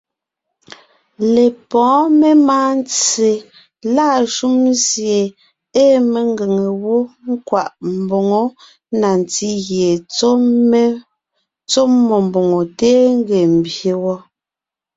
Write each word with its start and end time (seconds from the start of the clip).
Lepɔ́ɔn 1.33 2.03
memáa 2.19 2.69
ntse 2.79 3.29
lâ 3.95 4.05
shúm 4.35 4.59
sie 4.85 5.19
ée 5.83 5.95
mengʉ̀ŋe 6.11 6.65
wó 6.83 6.95
kwaʼ 7.47 7.69
mboŋó 8.01 8.41
na 8.99 9.09
ntí 9.21 9.47
gie 9.65 9.91
tsɔ́ 11.67 11.85
mmó 11.93 12.15
mbòŋo 12.27 12.59
téen 12.77 13.09
ńgee 13.19 13.45
ḿbyé 13.55 13.91
wɔ́, 14.03 14.17